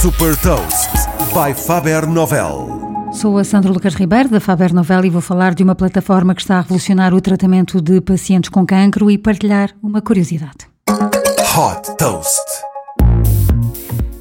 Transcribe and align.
Super 0.00 0.34
Toast 0.38 0.88
by 1.34 1.52
Faber 1.52 2.06
Novel. 2.06 3.10
Sou 3.12 3.36
a 3.36 3.44
Sandra 3.44 3.70
Lucas 3.70 3.94
Ribeiro, 3.94 4.30
da 4.30 4.40
Faber 4.40 4.72
Novel, 4.72 5.04
e 5.04 5.10
vou 5.10 5.20
falar 5.20 5.54
de 5.54 5.62
uma 5.62 5.74
plataforma 5.74 6.34
que 6.34 6.40
está 6.40 6.56
a 6.56 6.60
revolucionar 6.62 7.12
o 7.12 7.20
tratamento 7.20 7.82
de 7.82 8.00
pacientes 8.00 8.48
com 8.48 8.64
cancro 8.64 9.10
e 9.10 9.18
partilhar 9.18 9.68
uma 9.82 10.00
curiosidade. 10.00 10.70
Hot 10.88 11.96
Toast. 11.98 12.40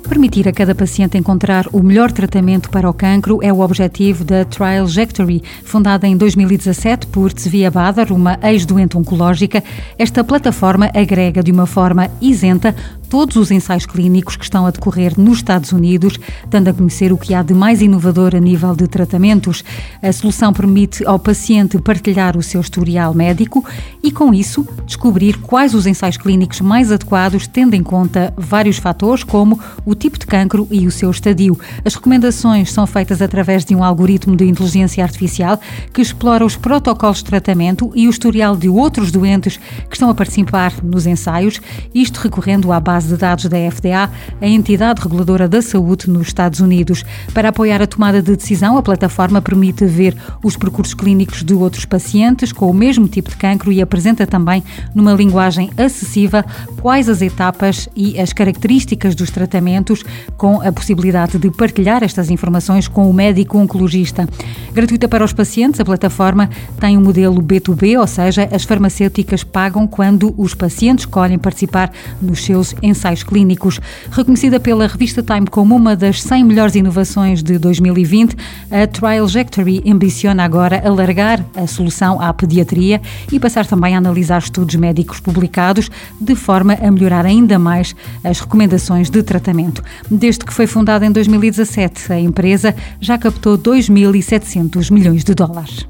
Permitir 0.10 0.50
a 0.50 0.52
cada 0.52 0.76
paciente 0.76 1.18
encontrar 1.18 1.66
o 1.72 1.82
melhor 1.82 2.12
tratamento 2.12 2.70
para 2.72 2.90
o 2.90 2.94
cancro 2.94 3.40
é 3.42 3.54
o 3.54 3.62
objetivo 3.62 4.26
da 4.26 4.44
Trialjectory, 4.44 5.42
fundada 5.64 6.08
em 6.08 6.18
2017 6.18 7.08
por 7.08 7.32
Tzvia 7.32 7.72
Badar, 7.72 8.12
uma 8.12 8.38
ex-doente 8.42 8.98
oncológica. 8.98 9.64
Esta 9.98 10.24
plataforma 10.24 10.90
agrega 10.94 11.42
de 11.42 11.52
uma 11.52 11.66
forma 11.66 12.10
isenta 12.20 12.76
todos 13.10 13.36
os 13.36 13.50
ensaios 13.50 13.86
clínicos 13.86 14.36
que 14.36 14.44
estão 14.44 14.66
a 14.66 14.72
decorrer 14.72 15.20
nos 15.20 15.40
Estados 15.40 15.72
Unidos, 15.72 16.20
dando 16.48 16.70
a 16.70 16.74
conhecer 16.74 17.12
o 17.12 17.18
que 17.18 17.34
há 17.34 17.42
de 17.42 17.54
mais 17.54 17.82
inovador 17.82 18.36
a 18.36 18.40
nível 18.40 18.76
de 18.76 18.88
tratamentos. 18.88 19.64
A 20.02 20.14
solução 20.14 20.54
permite 20.54 21.04
ao 21.06 21.18
paciente 21.18 21.80
partilhar 21.80 22.38
o 22.38 22.44
seu 22.44 22.62
historial 22.62 23.14
médico 23.14 23.66
e, 24.04 24.12
com 24.12 24.34
isso, 24.34 24.66
descobrir 24.86 25.38
quais 25.40 25.74
os 25.74 25.88
ensaios 25.88 26.18
clínicos 26.18 26.62
mais 26.62 26.92
adequados, 26.92 27.48
tendo 27.48 27.74
em 27.74 27.82
conta 27.82 28.34
vários 28.38 28.78
fatores, 28.78 29.24
como 29.24 29.60
o 29.86 29.96
tipo 29.96 30.20
de 30.20 30.28
cancro 30.28 30.68
e 30.70 30.86
o 30.86 30.92
seu 30.92 31.10
estadio. 31.10 31.60
As 31.84 31.96
recomendações 31.96 32.72
são 32.72 32.86
feitas 32.86 33.22
através 33.22 33.66
de 33.66 33.76
um 33.76 33.84
algoritmo 33.84 34.36
de 34.36 34.46
inteligência 34.46 35.04
artificial 35.04 35.60
que 35.92 36.02
explora 36.02 36.46
os 36.46 36.56
protocolos 36.56 37.18
de 37.18 37.26
tratamento 37.26 37.92
e 37.96 38.08
o 38.08 38.10
historial 38.10 38.56
de 38.56 38.70
outros 38.70 39.12
doentes 39.12 39.58
que 39.90 39.96
estão 39.96 40.10
a 40.10 40.14
participar 40.14 40.74
nos 40.84 41.08
ensaios, 41.08 41.60
isto 41.94 42.20
recorrendo 42.20 42.72
à 42.72 42.80
base 42.80 42.99
de 43.06 43.18
dados 43.18 43.46
da 43.46 43.58
FDA, 43.72 44.10
a 44.42 44.48
entidade 44.48 45.02
reguladora 45.02 45.48
da 45.48 45.62
saúde 45.62 46.10
nos 46.10 46.28
Estados 46.28 46.60
Unidos. 46.60 47.04
Para 47.34 47.50
apoiar 47.50 47.82
a 47.82 47.88
tomada 47.88 48.22
de 48.22 48.36
decisão, 48.36 48.78
a 48.78 48.82
plataforma 48.82 49.42
permite 49.42 49.86
ver 49.86 50.16
os 50.44 50.56
percursos 50.56 50.94
clínicos 50.94 51.44
de 51.44 51.54
outros 51.54 51.86
pacientes 51.86 52.52
com 52.52 52.70
o 52.70 52.74
mesmo 52.74 53.08
tipo 53.08 53.30
de 53.30 53.36
cancro 53.36 53.72
e 53.72 53.82
apresenta 53.82 54.26
também, 54.26 54.64
numa 54.94 55.14
linguagem 55.14 55.70
acessível, 55.78 56.44
quais 56.82 57.10
as 57.10 57.22
etapas 57.22 57.90
e 57.96 58.20
as 58.20 58.34
características 58.34 59.16
dos 59.16 59.32
tratamentos 59.32 60.04
com 60.38 60.62
a 60.62 60.72
possibilidade 60.72 61.38
de 61.38 61.50
partilhar 61.52 62.04
estas 62.04 62.30
informações 62.30 62.88
com 62.88 63.10
o 63.10 63.14
médico 63.14 63.58
oncologista. 63.58 64.28
Gratuita 64.74 65.08
para 65.08 65.24
os 65.24 65.34
pacientes, 65.34 65.80
a 65.80 65.86
plataforma 65.86 66.50
tem 66.80 66.98
um 66.98 67.02
modelo 67.02 67.42
B2B, 67.42 68.00
ou 68.00 68.08
seja, 68.08 68.48
as 68.52 68.64
farmacêuticas 68.64 69.44
pagam 69.44 69.88
quando 69.88 70.34
os 70.38 70.54
pacientes 70.54 71.06
escolhem 71.06 71.38
participar 71.38 71.92
nos 72.22 72.44
seus 72.44 72.76
ensaios 72.90 73.24
clínicos. 73.24 73.80
Reconhecida 74.12 74.60
pela 74.60 74.88
revista 74.88 75.24
Time 75.24 75.48
como 75.48 75.76
uma 75.76 75.96
das 75.96 76.22
100 76.22 76.44
melhores 76.44 76.76
inovações 76.76 77.42
de 77.42 77.58
2020, 77.58 78.36
a 78.72 78.88
Trialjectory 78.88 79.84
ambiciona 79.88 80.44
agora 80.44 80.82
alargar 80.86 81.46
a 81.56 81.68
solução 81.68 82.22
à 82.22 82.34
pediatria 82.34 83.02
e 83.32 83.40
passar 83.40 83.66
também 83.66 83.96
a 83.96 83.98
analisar 83.98 84.40
estudos 84.40 84.76
médicos 84.76 85.20
publicados, 85.20 85.90
de 86.20 86.36
forma 86.36 86.74
a 86.74 86.92
melhorar 86.92 87.26
ainda 87.26 87.60
mais 87.60 87.96
as 88.24 88.40
recomendações 88.40 89.10
de 89.10 89.22
tratamento. 89.24 89.84
Desde 90.10 90.46
que 90.46 90.54
foi 90.54 90.68
fundada 90.68 91.06
em 91.06 91.12
2017, 91.12 92.12
a 92.12 92.20
empresa 92.20 92.76
já 93.00 93.18
captou 93.18 93.58
2.700 93.58 94.92
milhões 94.92 95.24
de 95.24 95.34
dólares. 95.34 95.88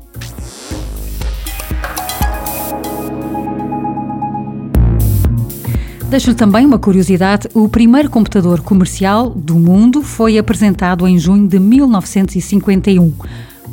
Deixo-lhe 6.10 6.36
também 6.36 6.66
uma 6.66 6.80
curiosidade: 6.80 7.48
o 7.54 7.70
primeiro 7.70 8.10
computador 8.10 8.62
comercial 8.62 9.30
do 9.30 9.56
mundo 9.56 10.02
foi 10.02 10.38
apresentado 10.38 11.08
em 11.08 11.18
junho 11.18 11.48
de 11.48 11.60
1951 11.60 13.14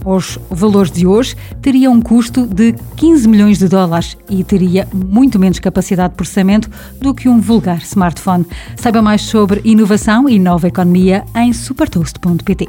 os 0.05 0.39
valores 0.51 0.91
de 0.91 1.07
hoje, 1.07 1.37
teria 1.61 1.91
um 1.91 2.01
custo 2.01 2.47
de 2.47 2.75
15 2.97 3.29
milhões 3.29 3.59
de 3.59 3.69
dólares 3.69 4.17
e 4.29 4.45
teria 4.45 4.87
muito 4.93 5.39
menos 5.39 5.59
capacidade 5.59 6.11
de 6.11 6.17
processamento 6.17 6.71
do 7.01 7.15
que 7.15 7.29
um 7.29 7.41
vulgar 7.41 7.79
smartphone. 7.79 8.47
Saiba 8.77 9.03
mais 9.03 9.23
sobre 9.23 9.61
inovação 9.65 10.29
e 10.29 10.39
nova 10.39 10.69
economia 10.69 11.25
em 11.35 11.53
supertoast.pt. 11.53 12.69